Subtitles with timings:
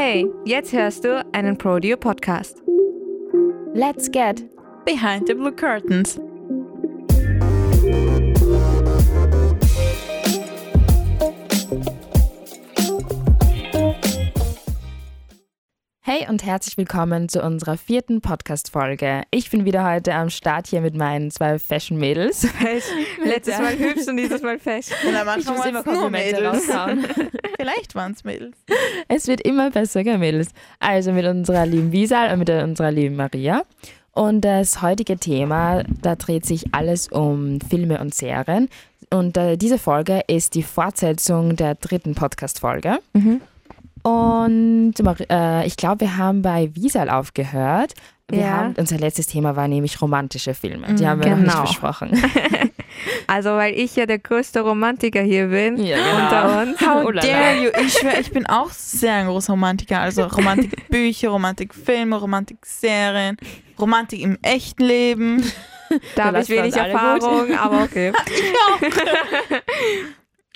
[0.00, 2.62] Hey, jetzt hörst du einen Prodeo Podcast.
[3.74, 4.44] Let's get
[4.84, 6.20] Behind the Blue Curtains.
[16.28, 19.22] Und herzlich willkommen zu unserer vierten Podcast-Folge.
[19.30, 22.46] Ich bin wieder heute am Start hier mit meinen zwei Fashion-Mädels.
[23.24, 24.92] Letztes Mal hübsch und dieses Mal fest.
[25.06, 26.68] Und am Ich Anfang muss waren immer Komplimente Mädels.
[26.68, 27.06] raushauen.
[27.58, 28.58] Vielleicht waren es Mädels.
[29.08, 30.50] Es wird immer besser, gell, Mädels?
[30.80, 33.62] Also mit unserer lieben Wiesal und mit unserer lieben Maria.
[34.12, 38.68] Und das heutige Thema, da dreht sich alles um Filme und Serien.
[39.10, 42.98] Und äh, diese Folge ist die Fortsetzung der dritten Podcast-Folge.
[43.14, 43.40] Mhm.
[44.02, 44.94] Und
[45.30, 47.94] äh, ich glaube, wir haben bei Wiesal aufgehört.
[48.30, 48.46] Wir Ja.
[48.58, 50.92] haben, unser letztes Thema war nämlich romantische Filme.
[50.94, 51.60] Die haben wir noch Genau.
[51.62, 52.10] nicht besprochen.
[53.28, 56.24] Also, weil ich ja der größte Romantiker hier bin Ja, genau.
[56.24, 56.80] unter uns.
[56.86, 57.28] How Oh la la.
[57.28, 57.70] dare you?
[57.86, 60.00] Ich schwöre, ich bin auch sehr ein großer Romantiker.
[60.00, 63.36] Also Romantikbücher, Romantikfilme, Romantikserien,
[63.78, 65.44] Romantik im echten Leben.
[66.16, 68.12] Da habe ich wenig Erfahrung, aber okay.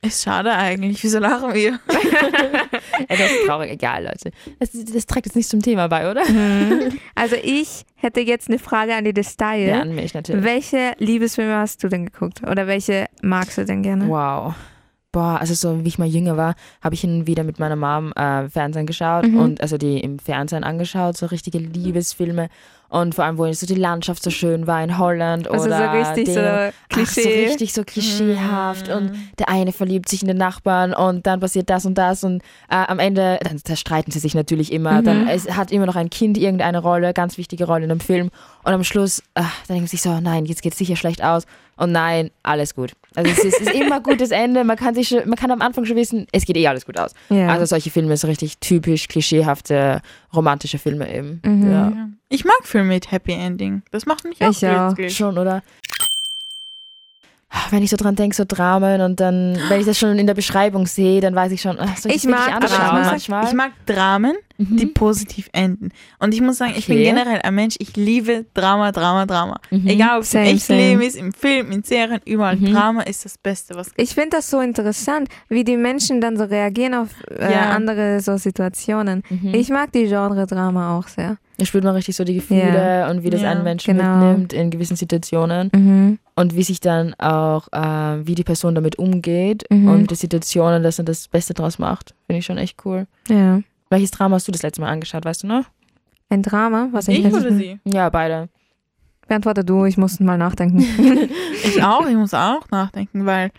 [0.05, 1.03] Ist schade eigentlich.
[1.05, 1.79] Wieso lachen wir?
[3.09, 4.33] Etwas traurig, egal, Leute.
[4.59, 6.29] Das, das trägt jetzt nicht zum Thema bei, oder?
[6.29, 6.99] Mhm.
[7.15, 9.81] Also, ich hätte jetzt eine Frage an die Ja, Style.
[9.81, 10.45] an mich natürlich.
[10.45, 12.43] Welche Liebesfilme hast du denn geguckt?
[12.43, 14.09] Oder welche magst du denn gerne?
[14.09, 14.55] Wow.
[15.13, 18.13] Boah, also so wie ich mal jünger war, habe ich und wieder mit meiner Mom
[18.13, 19.39] äh, Fernsehen geschaut Mhm.
[19.39, 22.49] und also die im Fernsehen angeschaut, so richtige Liebesfilme
[22.93, 25.93] und vor allem, wo so die Landschaft so schön war in Holland Also so oder
[25.95, 27.45] richtig den, so Ach, so Klischee.
[27.47, 28.93] richtig so klischeehaft Mm.
[28.93, 32.43] und der eine verliebt sich in den Nachbarn und dann passiert das und das und
[32.71, 35.05] äh, am Ende, dann da streiten sie sich natürlich immer, Mhm.
[35.05, 38.31] dann es hat immer noch ein Kind irgendeine Rolle, ganz wichtige Rolle in einem Film
[38.65, 41.23] und am Schluss, ach, dann denken sie sich so, nein, jetzt geht es sicher schlecht
[41.25, 41.45] aus
[41.83, 42.93] und nein, alles gut.
[43.15, 45.61] Also es ist, es ist immer gutes Ende, man kann, sich schon, man kann am
[45.61, 47.13] Anfang schon wissen, es geht eh alles gut aus.
[47.29, 47.49] ja.
[47.49, 50.01] Also solche Filme, so richtig typisch klischeehafte
[50.35, 51.41] romantische Filme eben.
[51.45, 51.71] Mhm.
[51.71, 51.93] Ja.
[52.29, 53.83] Ich mag Filme mit Happy Ending.
[53.91, 54.95] Das macht mich auch Ich auch.
[55.11, 55.63] Schon, oder?
[57.71, 60.33] Wenn ich so dran denke, so Dramen und dann, wenn ich das schon in der
[60.35, 63.03] Beschreibung sehe, dann weiß ich schon, ach, soll ich, Ich mag anschauen Dramen.
[63.05, 63.45] manchmal?
[63.47, 64.77] Ich mag Dramen, Mhm.
[64.77, 65.91] die positiv enden.
[66.19, 67.05] Und ich muss sagen, ich bin Okay.
[67.05, 69.61] generell ein Mensch, ich liebe Drama, Drama, Drama.
[69.71, 69.87] Mhm.
[69.89, 70.75] Egal ob es im echten.
[70.75, 72.57] Leben ist, im Film, in Serien, überall.
[72.57, 72.73] Mhm.
[72.73, 76.45] Drama ist das Beste, was Ich finde das so interessant, wie die Menschen dann so
[76.45, 77.71] reagieren auf äh, Ja.
[77.71, 79.23] andere so Situationen.
[79.31, 79.55] Mhm.
[79.55, 81.37] Ich mag die Genre-Drama auch sehr.
[81.59, 84.17] Da spürt man richtig so die Gefühle und wie das Ja, einen Menschen genau.
[84.31, 86.19] mitnimmt in gewissen Situationen Mhm.
[86.35, 89.89] und wie sich dann auch, äh, wie die Person damit umgeht Mhm.
[89.89, 92.15] und die Situationen, dass er das Beste draus macht.
[92.27, 93.07] Finde ich schon echt cool.
[93.29, 93.61] Ja.
[93.93, 95.65] Welches Drama hast du das letzte Mal angeschaut, weißt du noch?
[96.31, 97.79] Ein Drama, was ich, ich oder Mal- sie?
[97.85, 98.49] Ja, beide.
[99.29, 100.79] Beantworte du, ich muss mal nachdenken.
[101.65, 103.51] Ich auch, ich muss auch nachdenken, weil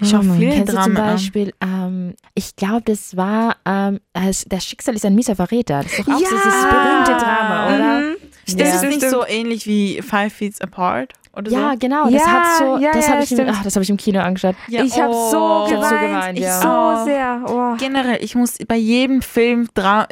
[0.00, 0.34] ich schaue Drama.
[0.36, 0.94] viele Kennst du zum.
[0.94, 5.82] Beispiel, ähm, ich glaube, das war, ähm, es- das Schicksal ist ein mieser Verräter.
[5.82, 6.28] Das ist doch auch Ja!
[6.30, 8.00] dieses berühmte Drama, oder?
[8.00, 8.16] Mhm.
[8.46, 8.66] Ist Ja.
[8.66, 9.12] das nicht Stimmt.
[9.12, 11.14] so ähnlich wie Five Feet Apart
[11.46, 11.78] Ja, so?
[11.78, 12.04] genau.
[12.04, 13.96] Das Ja, hat so, ja, das ja, habe ich, im- ach, das hab ich im
[13.96, 14.56] Kino angeschaut.
[14.68, 15.64] Ja, Ich habe so oh.
[15.68, 16.36] Ich hab so geweint.
[16.36, 16.60] geweint, ja.
[16.60, 17.04] So Oh.
[17.04, 17.44] sehr.
[17.46, 17.76] Oh.
[17.78, 20.06] Generell, ich muss bei jedem Film, Dra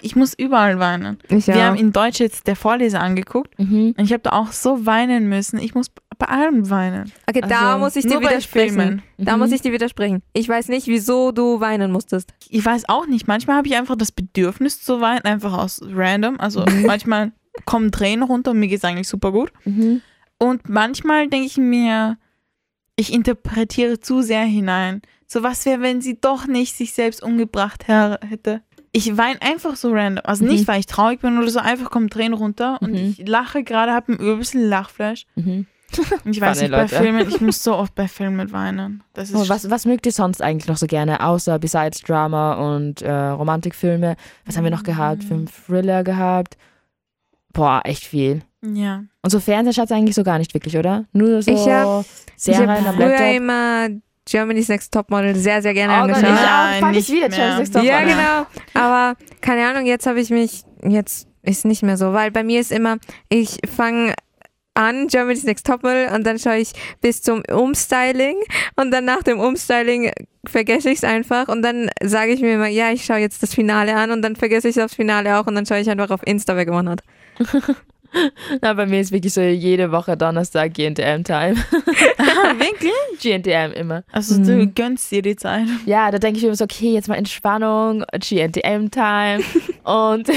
[0.00, 1.18] ich muss überall weinen.
[1.28, 1.60] Ich Wir auch.
[1.60, 3.94] haben in Deutsch jetzt der Vorleser angeguckt Mhm.
[3.96, 5.58] und ich habe da auch so weinen müssen.
[5.58, 5.88] Ich muss
[6.18, 7.10] bei allem weinen.
[7.28, 8.76] Okay, da Also, muss ich dir widersprechen.
[8.76, 9.02] Filmen.
[9.16, 9.38] Da Mhm.
[9.38, 10.22] muss ich dir widersprechen.
[10.34, 12.34] Ich weiß nicht, wieso du weinen musstest.
[12.50, 16.38] Ich weiß auch nicht, manchmal habe ich einfach das Bedürfnis zu weinen, einfach aus random.
[16.38, 16.84] Also Mhm.
[16.86, 17.32] manchmal
[17.64, 19.50] kommen Tränen runter und mir geht es eigentlich super gut.
[19.64, 20.02] Mhm.
[20.40, 22.16] Und manchmal denke ich mir,
[22.96, 25.02] ich interpretiere zu sehr hinein.
[25.26, 28.62] So was wäre, wenn sie doch nicht sich selbst umgebracht hätte.
[28.92, 30.24] Ich weine einfach so random.
[30.26, 30.68] Also nicht, Mhm.
[30.68, 33.14] weil ich traurig bin oder so, einfach kommen Tränen runter und Mhm.
[33.18, 35.26] ich lache gerade, habe ein übelsten Lachflash.
[35.36, 35.66] Mhm.
[36.24, 36.86] Und ich weiß nicht, bei.
[36.88, 39.02] Filmen, ich muss so oft bei Filmen weinen.
[39.12, 42.54] Das ist Oh, was, was mögt ihr sonst eigentlich noch so gerne, außer besides Drama
[42.74, 44.16] und äh, Romantikfilme?
[44.46, 45.28] Was haben wir noch gehabt?
[45.28, 46.56] Wir haben Thriller gehabt.
[47.52, 48.42] Boah, echt viel.
[48.62, 49.04] Ja.
[49.22, 51.04] Und so Fernsehen schaut eigentlich so gar nicht wirklich, oder?
[51.12, 52.04] Nur so Ich hab-
[52.36, 53.34] Ich Serien habe am früher Laptop.
[53.36, 53.88] immer
[54.26, 56.22] Germany's Next Topmodel sehr, sehr gerne Oh angeschaut.
[56.24, 56.80] ich Nein, auch.
[56.80, 57.28] Pack ich nicht wieder.
[57.30, 58.46] Chelsea Next Top Ja, genau.
[58.74, 62.60] Aber keine Ahnung, jetzt habe ich mich, jetzt ist nicht mehr so, weil bei mir
[62.60, 62.98] ist immer,
[63.28, 64.14] ich fange
[64.74, 68.36] an, Germany's Next Topmodel und dann schaue ich bis zum Umstyling
[68.76, 70.12] und dann nach dem Umstyling
[70.46, 73.52] vergesse ich es einfach und dann sage ich mir immer, ja, ich schaue jetzt das
[73.54, 76.20] Finale an und dann vergesse ich das Finale auch und dann schaue ich einfach auf
[76.24, 77.02] Insta, wer gewonnen hat.
[78.60, 81.54] Na, bei mir ist wirklich so jede Woche Donnerstag GNTM-Time.
[82.18, 82.92] Ah, wirklich?
[83.20, 84.02] GNTM immer.
[84.12, 84.44] Also Mhm.
[84.44, 85.66] du gönnst dir die Zeit.
[85.86, 89.40] Ja, da denke ich mir immer so, okay, jetzt mal Entspannung, GNTM-Time.
[89.84, 90.28] und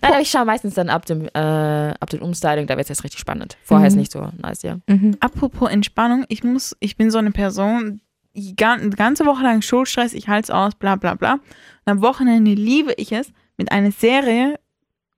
[0.00, 2.88] Nein, aber ich schaue meistens dann ab dem, äh, ab dem Umstyling, da wird es
[2.90, 3.56] jetzt richtig spannend.
[3.62, 4.00] Vorher ist Mhm.
[4.00, 4.78] nicht so nice, ja.
[4.86, 5.16] Mhm.
[5.20, 8.00] Apropos Entspannung, ich muss, ich bin so eine Person,
[8.34, 11.34] die gan- ganze Woche lang Schulstress, ich halte es aus, bla bla bla.
[11.34, 11.40] Und
[11.86, 14.58] am Wochenende liebe ich es, mit einer Serie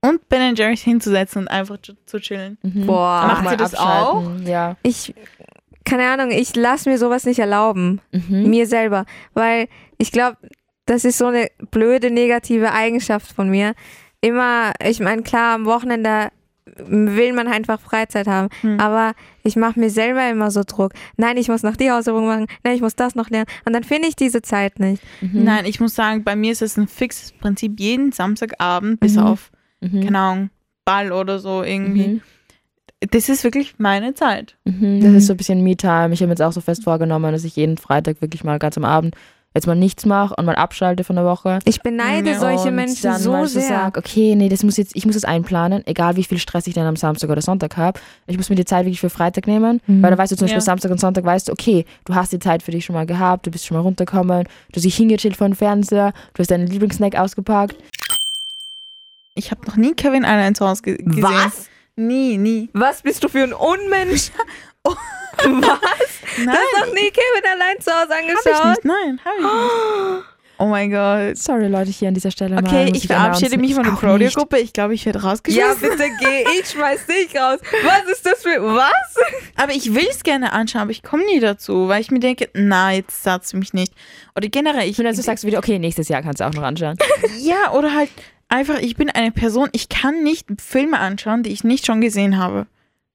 [0.03, 2.59] und Ben Jerry's hinzusetzen und einfach zu, zu chillen.
[2.63, 2.87] Mhm.
[2.87, 3.25] Boah.
[3.27, 4.77] Macht ihr das abschalten, Ja.
[4.83, 5.15] Ich,
[5.85, 8.01] keine Ahnung, ich lasse mir sowas nicht erlauben.
[8.13, 8.49] Mhm.
[8.51, 9.05] Mir selber.
[9.35, 9.69] Weil
[9.99, 10.37] ich glaube,
[10.87, 13.75] das ist so eine blöde negative Eigenschaft von mir.
[14.23, 16.29] Immer, ich meine, klar, am Wochenende
[16.77, 18.49] will man einfach Freizeit haben.
[18.61, 18.79] Hm.
[18.79, 20.93] Aber ich mache mir selber immer so Druck.
[21.17, 22.47] Nein, ich muss noch die Hausübung machen.
[22.63, 23.47] Nein, ich muss das noch lernen.
[23.65, 25.03] Und dann finde ich diese Zeit nicht.
[25.21, 25.45] Mhm.
[25.45, 29.23] Nein, ich muss sagen, bei mir ist es ein fixes Prinzip, jeden Samstagabend, bis Mhm.
[29.23, 29.51] auf,
[29.81, 30.01] Mhm.
[30.05, 30.51] keine Ahnung,
[30.85, 32.09] Ball oder so irgendwie.
[32.09, 32.21] Mhm.
[33.11, 34.57] Das ist wirklich meine Zeit.
[34.65, 35.01] Mhm.
[35.03, 36.13] Das ist so ein bisschen Me-Time.
[36.13, 38.77] Ich habe mir jetzt auch so fest vorgenommen, dass ich jeden Freitag wirklich mal ganz
[38.77, 39.15] am Abend
[39.53, 41.59] jetzt mal nichts mache und mal abschalte von der Woche.
[41.65, 43.63] Ich beneide Ja, solche und Menschen dann so sehr.
[43.69, 46.75] sag, okay, nee, das muss jetzt, ich muss es einplanen, egal wie viel Stress ich
[46.75, 47.99] dann am Samstag oder Sonntag habe.
[48.29, 50.03] Ich muss mir die Zeit wirklich für Freitag nehmen, Mhm.
[50.03, 50.65] weil da weißt du zum Beispiel Ja.
[50.65, 53.45] Samstag und Sonntag weißt du, okay, du hast die Zeit für dich schon mal gehabt,
[53.45, 56.69] du bist schon mal runtergekommen, du hast dich hingechillt vor dem Fernseher, du hast deinen
[56.69, 57.75] Lieblingssnack ausgepackt.
[59.41, 61.23] Ich habe noch nie Kevin allein zu Hause ge gesehen.
[61.25, 61.69] Was?
[61.97, 62.69] Nie, nie.
[62.73, 64.31] Was bist du für ein Unmensch?
[64.85, 64.97] Was?
[65.45, 65.67] Nein,
[66.47, 68.69] Du hast noch nie Kevin allein zu Hause hab ich angeschaut?
[68.71, 68.85] nicht.
[68.85, 69.43] Nein, habe ich
[70.15, 70.25] nicht.
[70.63, 71.39] Oh mein Gott.
[71.39, 72.63] Sorry Leute, hier an dieser Stelle mal.
[72.67, 73.93] Okay, muss ich verabschiede mich von der.
[73.93, 74.59] Prodio-Gruppe.
[74.59, 75.81] Ich glaube, ich werde Ja, rausgeschmissen.
[75.81, 77.61] bitte geh, ich schmeiß dich raus.
[77.83, 78.63] Was ist das für.
[78.63, 78.93] Was?
[79.57, 82.51] Aber ich will es gerne anschauen, aber ich komme nie dazu, weil ich mir denke,
[82.53, 83.95] na, jetzt satz mich nicht.
[84.37, 86.63] Oder generell, ich finde, also sagst du wieder, okay, nächstes Jahr kannst du auch noch
[86.65, 86.99] anschauen.
[87.39, 88.11] Ja, oder halt
[88.51, 92.39] einfach, ich bin eine Person, ich kann nicht Filme anschauen, die ich nicht schon gesehen
[92.39, 92.67] habe.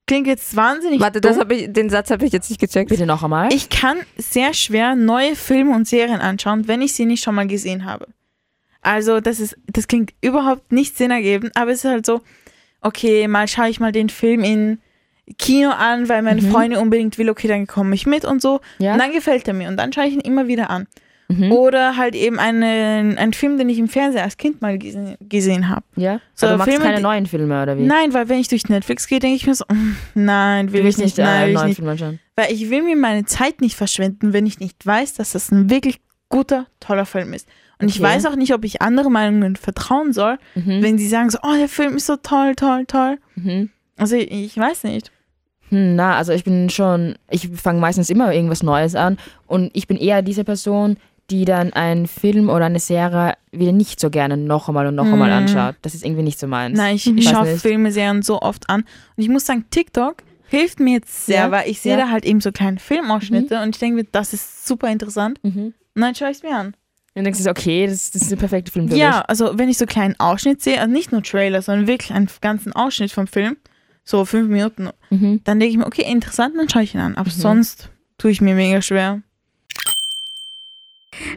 [0.06, 1.00] Klingt jetzt wahnsinnig.
[1.00, 1.30] Warte, dumm.
[1.32, 2.90] das hab ich, den Satz habe ich jetzt nicht gecheckt.
[2.90, 3.52] Bitte noch einmal.
[3.52, 7.46] Ich kann sehr schwer neue Filme und Serien anschauen, wenn ich sie nicht schon mal
[7.48, 8.06] gesehen habe.
[8.82, 12.20] Also, das ist, das klingt überhaupt nicht sinnergebend, aber es ist halt so,
[12.82, 14.78] okay, mal schaue ich mal den Film in
[15.38, 16.52] Kino an, weil meine Mhm.
[16.52, 18.60] Freundin unbedingt will, okay, dann komme ich mit und so.
[18.78, 18.92] ja?
[18.92, 20.86] Und dann gefällt er mir und dann schaue ich ihn immer wieder an.
[21.28, 21.50] Mhm.
[21.52, 25.68] Oder halt eben einen, einen Film, den ich im Fernseher als Kind mal gesehen, gesehen
[25.68, 25.84] habe.
[25.96, 26.20] Ja?
[26.34, 27.82] So, So, du magst Filme, keine neuen Filme, oder wie?
[27.82, 30.88] Nein, weil wenn ich durch Netflix gehe, denke ich mir so, mm, nein, will du
[30.88, 31.76] ich nicht, nicht äh, nein, einen will ich neuen nicht.
[31.76, 32.20] Film anschauen.
[32.36, 35.68] Weil ich will mir meine Zeit nicht verschwenden, wenn ich nicht weiß, dass das ein
[35.68, 37.48] wirklich guter, toller Film ist.
[37.80, 38.04] Und ich Okay.
[38.14, 40.82] weiß auch nicht, ob ich andere Meinungen vertrauen soll, Mhm.
[40.82, 43.18] wenn sie sagen so, oh, der Film ist so toll, toll, toll.
[43.34, 43.70] Mhm.
[43.96, 45.10] Also ich, ich weiß nicht.
[45.70, 49.18] Hm, na, also ich bin schon, ich fange meistens immer irgendwas Neues an
[49.48, 50.96] und ich bin eher diese Person,
[51.30, 55.06] die dann einen Film oder eine Serie wieder nicht so gerne noch einmal und noch
[55.06, 55.36] einmal Mhm.
[55.48, 55.74] anschaut.
[55.82, 56.76] Das ist irgendwie nicht so meins.
[56.78, 57.18] Nein, ich, Mhm.
[57.18, 57.56] ich schaue.
[57.58, 58.82] Filme, Serien so oft an.
[59.16, 60.16] Und ich muss sagen, TikTok
[60.48, 62.04] hilft mir jetzt sehr, Ja, weil ich sehe ja.
[62.04, 65.40] da halt eben so kleine Filmausschnitte und ich denke mir, das ist super interessant.
[65.42, 65.74] Mhm.
[65.94, 66.74] Und dann schaue ich es mir an.
[67.14, 69.78] Dann denkst du, okay, das, das ist der perfekte Film für Ja, also wenn ich
[69.78, 73.26] so einen kleinen Ausschnitt sehe, also nicht nur Trailer, sondern wirklich einen ganzen Ausschnitt vom
[73.26, 73.56] Film,
[74.04, 75.20] so fünf Minuten, mich.
[75.20, 75.40] Mhm.
[75.44, 77.16] dann denke ich mir, okay, interessant, dann schaue ich ihn an.
[77.16, 77.34] Aber Mhm.
[77.40, 77.88] sonst
[78.18, 79.22] tue ich mir mega schwer.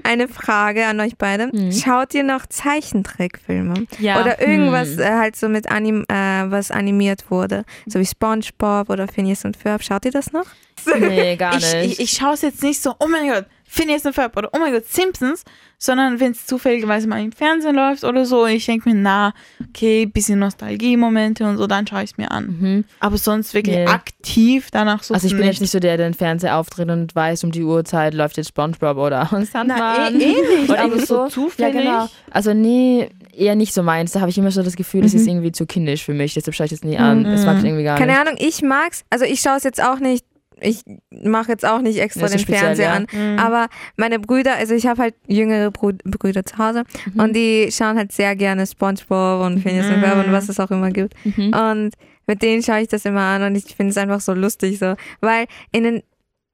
[0.03, 1.47] Eine Frage an euch beide.
[1.53, 1.71] Mhm.
[1.71, 3.85] Schaut ihr noch Zeichentrickfilme?
[3.99, 4.21] Ja.
[4.21, 4.99] Oder irgendwas Hm.
[4.99, 6.13] äh, halt so mit Anim äh,
[6.49, 7.63] was animiert wurde?
[7.85, 9.83] So wie SpongeBob oder Phineas und Ferb.
[9.83, 10.45] Schaut ihr das noch?
[10.85, 11.93] Nee, gar ich, nicht.
[11.93, 14.57] ich, ich schaue es jetzt nicht so, oh mein Gott, Phineas und Ferb oder oh
[14.59, 15.43] mein Gott, Simpsons,
[15.77, 19.31] sondern wenn es zufälligerweise mal im Fernsehen läuft oder so, ich denke mir, na,
[19.69, 22.45] okay, bisschen Nostalgie-Momente und so, dann schaue ich es mir an.
[22.59, 22.85] mhm.
[22.99, 23.85] Aber sonst wirklich Nee.
[23.85, 27.15] aktiv danach so Also ich bin jetzt nicht so der, der den Fernseher auftritt und
[27.15, 29.77] weiß, um die Uhrzeit läuft jetzt Spongebob oder Sandman.
[29.77, 31.73] Na, eh, eh nicht, aber so Ja, zufällig.
[31.83, 32.09] genau.
[32.31, 34.13] Also nee, eher nicht so meins.
[34.13, 35.19] Da habe ich immer so das Gefühl, das Mhm.
[35.19, 36.33] ist irgendwie zu kindisch für mich.
[36.33, 37.23] Deshalb schaue ich das nie an.
[37.23, 38.21] Das mag ich irgendwie gar Keine nicht.
[38.21, 39.03] Ahnung, ich mag's.
[39.11, 40.25] Also ich schaue es jetzt auch nicht.
[40.61, 42.93] Ich mache jetzt auch nicht extra den speziell, Fernseher ja.
[42.95, 43.07] an.
[43.11, 43.39] Mhm.
[43.39, 47.19] Aber meine Brüder, also ich habe halt jüngere Brü Brüder zu Hause Mhm.
[47.21, 50.71] und die schauen halt sehr gerne SpongeBob und Phineas und Ferb und was es auch
[50.71, 51.13] immer gibt.
[51.25, 51.53] Mhm.
[51.53, 51.91] Und
[52.27, 54.95] mit denen schaue ich das immer an und ich finde es einfach so lustig so,
[55.19, 56.03] weil in den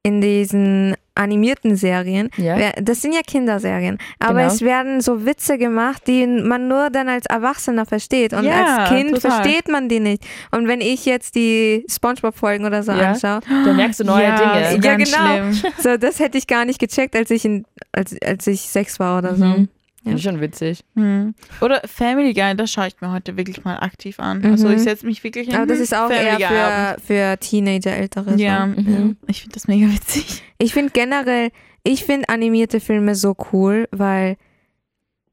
[0.05, 2.71] in diesen animierten Serien, Ja.
[2.79, 4.53] das sind ja Kinderserien, aber Genau.
[4.53, 8.89] es werden so Witze gemacht, die man nur dann als Erwachsener versteht und Ja, als
[8.89, 9.31] Kind total.
[9.31, 10.23] versteht man die nicht.
[10.51, 13.11] Und wenn ich jetzt die SpongeBob-Folgen oder so Ja.
[13.13, 14.69] anschaue, Da merkst du neue Dinge.
[14.71, 15.05] so Ja, genau.
[15.53, 15.71] schlimm.
[15.79, 19.17] so das hätte ich gar nicht gecheckt, als ich in, als, als ich sechs war
[19.19, 19.45] oder so.
[19.45, 19.69] Mhm.
[20.05, 20.11] Ja.
[20.11, 20.83] Das ist schon witzig.
[20.95, 21.33] Hm.
[21.61, 24.45] Oder Family Guy, das schaue ich mir heute wirklich mal aktiv an.
[24.45, 24.75] Also Mhm.
[24.75, 27.01] ich setze mich wirklich in Aber das ist auch Family eher für,
[27.33, 28.37] für Teenager, ältere.
[28.37, 28.43] so.
[28.43, 29.17] Ja, Mhm.
[29.27, 30.43] ich finde das mega witzig.
[30.59, 31.49] Ich finde generell,
[31.83, 34.37] ich finde animierte Filme so cool, weil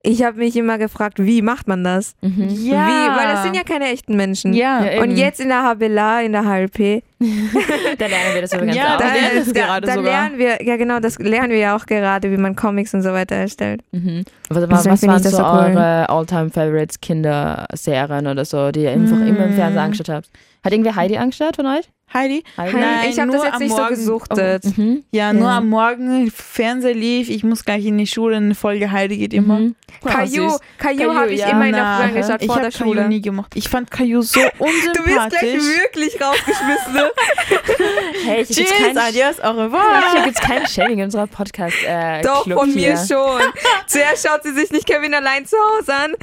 [0.04, 2.14] ich habe mich immer gefragt, wie macht man das?
[2.22, 2.48] Mhm.
[2.48, 2.72] Wie?
[2.72, 4.52] Weil das sind ja keine echten Menschen.
[4.52, 7.02] Ja, Ja, Und jetzt in der HBLA, in der HLP,
[7.98, 8.98] Da lernen wir das aber ganz Ja, auch.
[8.98, 10.10] da- da, lernen das da, gerade da sogar.
[10.12, 13.12] lernen wir, ja genau, das lernen wir ja auch gerade, wie man Comics und so
[13.12, 13.82] weiter erstellt.
[13.92, 14.24] Mhm.
[14.48, 15.76] Was, was, was waren so cool.
[15.76, 19.52] eure All-Time-Favorites, Kinderserien oder so, die ihr einfach immer im.
[19.54, 20.30] Fernsehen angeschaut habt?
[20.64, 21.88] Hat irgendwer Heidi angeschaut von euch?
[22.14, 22.44] Heidi?
[22.58, 22.76] Heidi?
[22.76, 24.64] Nein, ich habe das jetzt nicht so Morgen- gesuchtet.
[24.76, 25.02] Mhm.
[25.12, 25.56] Ja, nur Ja.
[25.56, 29.58] am Morgen Fernseher lief, ich muss gleich in die Schule, eine Folge Heidi geht immer.
[29.60, 29.76] Mhm.
[30.04, 30.58] Caillou.
[30.78, 31.48] Caillou Caillou, habe ich ja.
[31.50, 33.08] immer in der Früh angeschaut, ich vor der Caillou Schule.
[33.08, 33.52] nie gemacht.
[33.54, 35.62] Ich fand Caillou so Du wirst gleich unsympathisch.
[35.80, 36.92] wirklich rausgeschmissen.
[36.92, 37.10] ne?
[38.26, 40.12] Hey, Tschüss, kein, adios, au revoir.
[40.12, 42.96] hier gibt's kein Shaming in unserer podcast äh, Doch, Club von mir hier.
[42.98, 43.40] schon.
[43.86, 46.20] Zuerst schaut sie sich nicht Kevin allein zu Hause an und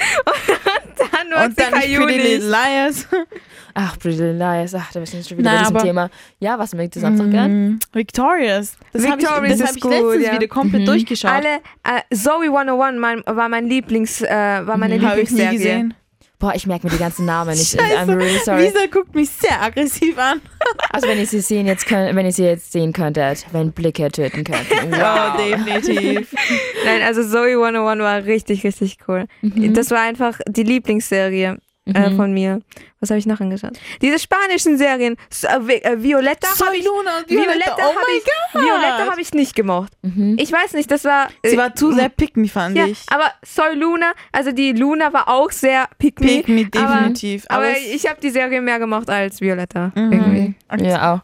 [1.12, 2.44] dann Und sie dann Caillou nicht.
[2.44, 3.08] Liars.
[3.82, 4.76] Ach, Pretty Little Liars.
[4.76, 6.10] Ach, da bist du schon wieder Na, bei diesem Thema.
[6.40, 7.52] Ja, was mögt ihr sonst noch gern?
[7.76, 8.74] Mm, Victorious.
[8.92, 10.34] Das habe ich, Victorious das ist hab ich letztens ja.
[10.34, 10.86] wieder komplett Mhm.
[10.86, 11.32] durchgeschaut.
[11.32, 11.56] Alle,
[11.86, 15.58] äh, Zoe 101 mein, war mein Lieblings, äh, war meine Mhm, Habe ich nie Lieblingsserie.
[15.58, 15.94] gesehen.
[16.40, 17.72] Boah, ich merke mir die ganzen Namen nicht.
[17.78, 17.98] Scheiße.
[17.98, 18.64] I'm really sorry.
[18.64, 20.42] Lisa guckt mich sehr aggressiv an.
[20.92, 24.10] Also wenn ihr sie sehen jetzt könnt, wenn ihr sie jetzt sehen könntet, wenn Blicke
[24.12, 24.92] töten könnten.
[24.98, 26.34] Ja, definitiv.
[26.86, 29.26] Nein, also Zoe 101 war richtig, richtig cool.
[29.42, 29.74] Mhm.
[29.74, 32.16] Das war einfach die Lieblingsserie äh, Mhm.
[32.18, 32.62] von mir.
[33.00, 33.80] Was habe ich noch angeschaut?
[34.02, 35.16] Diese spanischen Serien.
[35.44, 38.62] Äh, äh, Violetta habe ich, Luna und Violetta oh hab mein ich, Gott.
[38.64, 39.94] Violetta hab ich nicht gemocht.
[40.02, 40.38] Mhm.
[40.40, 41.30] Ich weiß nicht, das war.
[41.44, 43.04] Sie äh, war zu sehr pick me, fand ja, ich.
[43.10, 46.44] aber Soy Luna, also die Luna war auch sehr pick me.
[46.44, 47.46] Pick me, aber- definitiv.
[47.50, 49.92] Aber es- ich habe die Serie mehr gemocht als Violetta.
[49.96, 50.12] Mhm.
[50.12, 50.56] Irgendwie.
[50.86, 51.20] Ja, auch.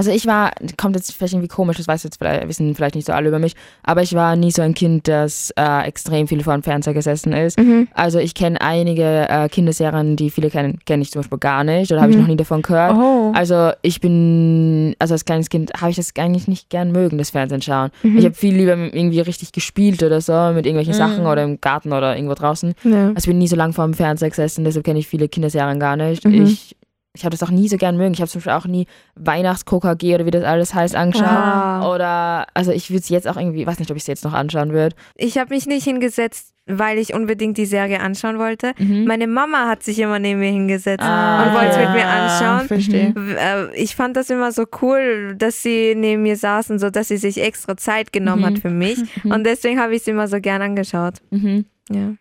[0.00, 3.06] Also ich war, kommt jetzt vielleicht irgendwie komisch, das weiß jetzt vielleicht, wissen vielleicht nicht
[3.06, 6.42] so alle über mich, aber ich war nie so ein Kind, das äh, extrem viel
[6.42, 7.58] vor dem Fernseher gesessen ist.
[7.58, 7.86] Mhm.
[7.92, 11.92] Also ich kenne einige äh, Kinderserien, die viele kennen, kenne ich zum Beispiel gar nicht
[11.92, 12.22] oder habe ich Mhm.
[12.22, 12.94] noch nie davon gehört.
[12.96, 13.32] Oh.
[13.34, 17.28] Also ich bin, also als kleines Kind habe ich das eigentlich nicht gern mögen, das
[17.28, 17.90] Fernsehen schauen.
[18.02, 18.16] Mhm.
[18.16, 20.98] Ich habe viel lieber irgendwie richtig gespielt oder so, mit irgendwelchen Mhm.
[20.98, 22.72] Sachen oder im Garten oder irgendwo draußen.
[22.84, 23.08] Ja.
[23.08, 25.78] Also ich bin nie so lange vor dem Fernseher gesessen, deshalb kenne ich viele Kinderserien
[25.78, 26.24] gar nicht.
[26.24, 26.44] Mhm.
[26.46, 26.74] Ich,
[27.12, 28.14] ich habe das auch nie so gern mögen.
[28.14, 28.86] Ich habe zum Beispiel auch nie
[29.16, 31.26] Weihnachts-KKG oder wie das alles heißt angeschaut.
[31.26, 31.92] Ah.
[31.92, 34.32] Oder, also ich würde es jetzt auch irgendwie, weiß nicht, ob ich es jetzt noch
[34.32, 34.94] anschauen würde.
[35.16, 38.74] Ich habe mich nicht hingesetzt, weil ich unbedingt die Serie anschauen wollte.
[38.78, 39.06] Mhm.
[39.06, 41.86] Meine Mama hat sich immer neben mir hingesetzt Ah, und wollte es okay.
[41.86, 42.66] mit mir anschauen.
[42.68, 43.14] Verstehe.
[43.38, 47.16] Äh, Ich fand das immer so cool, dass sie neben mir saßen, so dass sie
[47.16, 48.46] sich extra Zeit genommen Mhm.
[48.46, 48.98] hat für mich.
[49.24, 49.32] Mhm.
[49.32, 51.14] Und deswegen habe ich es immer so gern angeschaut.
[51.30, 51.64] Mhm.
[51.90, 52.14] Ja.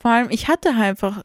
[0.00, 1.22] Vor allem, ich hatte halt einfach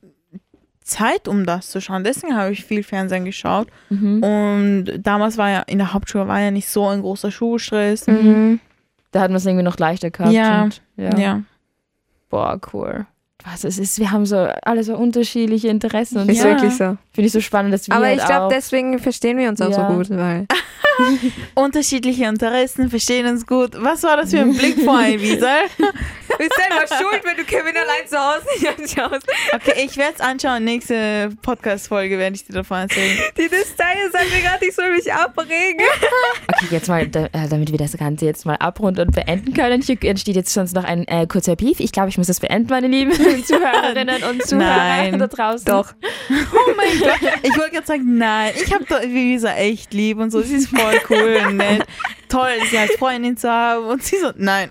[0.87, 2.03] Zeit, um das zu schauen.
[2.03, 3.67] Deswegen habe ich viel Fernsehen geschaut.
[3.89, 4.23] Mhm.
[4.23, 8.07] Und damals war ja in der Hauptschule war ja nicht so ein großer Schulstress.
[8.07, 8.59] Mhm.
[9.11, 10.33] Da hat man es irgendwie noch leichter gehabt.
[10.33, 10.63] Ja.
[10.63, 11.17] Und, ja.
[11.17, 11.41] Ja.
[12.29, 13.05] Boah, cool.
[13.43, 16.47] Was es ist, wir haben so alle so unterschiedliche Interessen und Ist so.
[16.47, 16.55] Ja.
[16.55, 16.97] wirklich so.
[17.13, 19.69] Finde ich so spannend, dass wir Aber halt ich glaube, deswegen verstehen wir uns auch
[19.69, 19.87] Ja.
[19.89, 20.47] so gut, weil
[21.55, 23.71] Unterschiedliche Interessen, verstehen uns gut.
[23.81, 25.47] Was war das für ein Blick vorhin, Wiesel?
[26.37, 29.27] du bist selber schuld, wenn du Kevin allein zu Hause nicht anschaust.
[29.53, 30.63] Okay, ich werde es anschauen.
[30.63, 33.17] Nächste Podcast-Folge werde ich dir davon erzählen.
[33.37, 35.81] Die Distille sagt mir gerade, ich soll mich abregen.
[36.49, 39.81] Okay, jetzt mal, äh, damit wir das Ganze jetzt mal abrunden und beenden können.
[39.81, 41.79] Hier entsteht jetzt sonst noch ein äh, kurzer Beef.
[41.79, 43.11] Ich glaube, ich muss das beenden, meine lieben
[43.45, 45.19] Zuhörerinnen und Zuhörer Nein.
[45.19, 45.65] da draußen.
[45.65, 45.93] Doch.
[46.29, 47.19] Oh mein Gott.
[47.43, 50.41] Ich wollte gerade sagen, nein, ich habe doch Visa echt lieb und so.
[50.41, 51.85] Sie ist voll cool und nett.
[52.29, 53.85] Toll, sie als Freundin zu haben.
[53.85, 54.69] Und sie so, nein.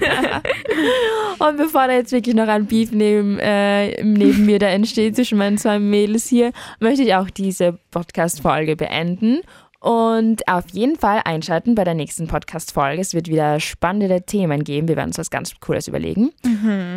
[1.38, 5.38] Und bevor da jetzt wirklich noch ein Beef neben, äh, neben mir da entsteht zwischen
[5.38, 9.40] meinen zwei Mädels hier, möchte ich auch diese Podcast-Folge beenden.
[9.80, 13.00] Und auf jeden Fall einschalten bei der nächsten Podcast-Folge.
[13.00, 14.88] Es wird wieder spannende Themen geben.
[14.88, 16.32] Wir werden uns was ganz Cooles überlegen.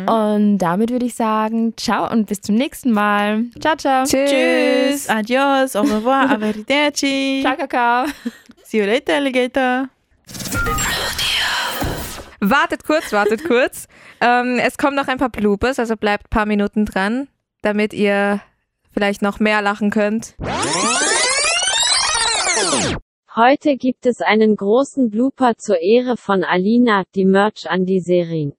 [0.06, 3.44] Und damit würde ich sagen, ciao und bis zum nächsten Mal.
[3.58, 4.04] Ciao, ciao.
[4.04, 7.40] Tschüss, adios, au revoir, arrivederci.
[7.40, 8.04] Ciao, Kakao.
[8.64, 9.88] See you later, Alligator.
[12.50, 13.88] Wartet kurz, wartet kurz.
[14.20, 17.28] Ähm, es kommen noch ein paar Bloopers, also bleibt ein paar Minuten dran,
[17.62, 18.40] damit ihr
[18.92, 20.34] vielleicht noch mehr lachen könnt.
[23.34, 28.52] Heute gibt es einen großen Blooper zur Ehre von Alina, die Merch an die Serin.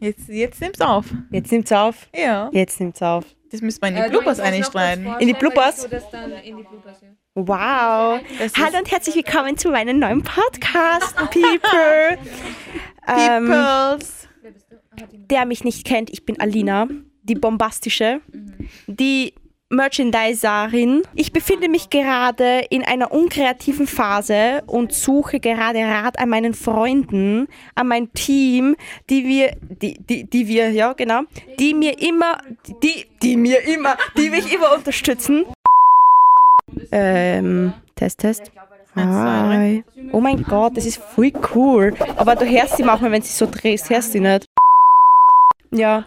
[0.00, 1.06] Jetzt, jetzt nimm's auf.
[1.30, 2.08] Jetzt nimmt's auf.
[2.14, 3.24] Ja, Jetzt nimmt's auf.
[3.50, 5.06] das müsste man in die Bloopers einschneiden.
[5.20, 5.84] In die Bloopers?
[5.84, 7.08] In die Bloopers ja.
[7.36, 8.20] Wow.
[8.56, 12.18] Hallo und herzlich willkommen zu meinem neuen Podcast, People.
[13.06, 14.28] ähm, Peoples.
[15.30, 16.88] der mich nicht kennt, ich bin Alina,
[17.22, 18.20] die bombastische,
[18.86, 19.34] die
[19.70, 21.02] Merchandiserin.
[21.14, 27.48] Ich befinde mich gerade in einer unkreativen Phase und suche gerade Rat an meinen Freunden,
[27.74, 28.76] an mein Team,
[29.10, 31.22] die wir, die, die, die wir, ja genau,
[31.58, 32.38] die mir immer,
[32.82, 35.44] die, die mir immer, die mich immer unterstützen.
[36.90, 38.52] Ähm, Test, Test.
[38.96, 39.84] Hi.
[40.12, 41.94] Oh mein Gott, das ist voll cool.
[42.16, 44.48] Aber du hörst sie manchmal, wenn sie so drehst, hörst du sie nicht.
[45.72, 46.06] Ja,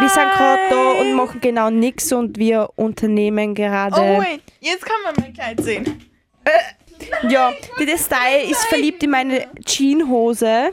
[0.00, 3.96] wir sind gerade da und machen genau nichts und wir unternehmen gerade.
[3.96, 6.04] Oh, wait, jetzt kann man mein Kleid sehen.
[7.28, 10.72] Ja, die Destyle ist verliebt in meine Jeanhose.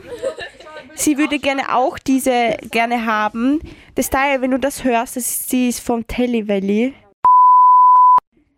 [0.94, 3.60] Sie würde gerne auch diese gerne haben.
[3.96, 6.94] Destyle, wenn du das hörst, das ist, sie ist vom Telly Valley.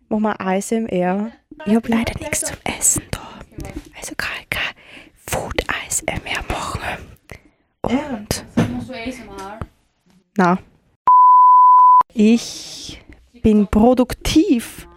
[0.08, 1.30] mach mal ASMR.
[1.66, 3.20] Ich habe leider nichts zum Essen da.
[3.96, 4.74] Also kann ich kein
[5.26, 6.80] Food ASMR machen.
[7.82, 8.44] Und.
[10.36, 10.58] Na.
[12.14, 13.02] Ich
[13.42, 14.88] bin produktiv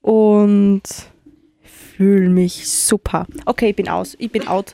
[0.00, 0.82] und
[1.62, 3.26] fühle mich super.
[3.44, 4.16] Okay, ich bin aus.
[4.18, 4.72] Ich bin out.